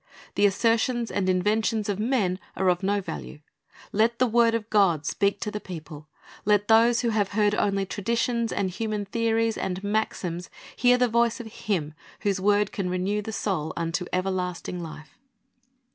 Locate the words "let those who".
6.43-7.09